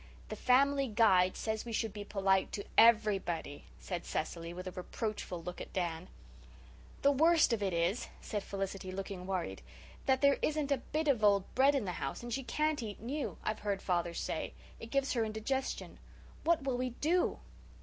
"The 0.29 0.35
Family 0.35 0.87
Guide 0.87 1.37
says 1.37 1.63
we 1.63 1.71
should 1.73 1.93
be 1.93 2.03
polite 2.03 2.51
to 2.53 2.63
EVERYBODY," 2.75 3.65
said 3.79 4.03
Cecily, 4.03 4.51
with 4.51 4.65
a 4.65 4.71
reproachful 4.71 5.43
look 5.43 5.61
at 5.61 5.73
Dan. 5.73 6.07
"The 7.03 7.11
worst 7.11 7.53
of 7.53 7.61
it 7.61 7.71
is," 7.71 8.07
said 8.19 8.41
Felicity, 8.43 8.91
looking 8.91 9.27
worried, 9.27 9.61
"that 10.07 10.21
there 10.21 10.39
isn't 10.41 10.71
a 10.71 10.77
bit 10.77 11.07
of 11.07 11.23
old 11.23 11.43
bread 11.53 11.75
in 11.75 11.85
the 11.85 11.91
house 12.01 12.23
and 12.23 12.33
she 12.33 12.41
can't 12.43 12.81
eat 12.81 12.99
new, 12.99 13.37
I've 13.43 13.59
heard 13.59 13.83
father 13.83 14.15
say. 14.15 14.55
It 14.79 14.89
gives 14.89 15.13
her 15.13 15.23
indigestion. 15.23 15.99
What 16.43 16.63
will 16.63 16.79
we 16.79 16.89
do?" 16.99 17.37